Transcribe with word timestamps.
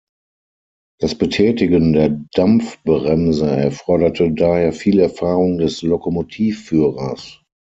Das 0.99 1.13
Betätigen 1.15 1.93
der 1.93 2.09
Dampfbremse 2.33 3.45
erforderte 3.47 4.31
daher 4.31 4.73
viel 4.73 4.97
Erfahrung 4.97 5.59
des 5.59 5.83
Lokomotivführers. 5.83 7.39